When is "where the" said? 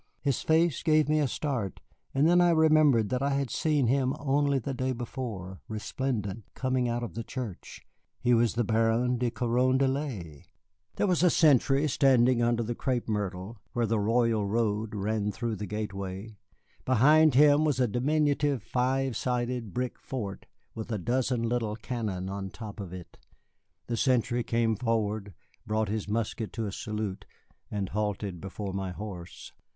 13.73-13.99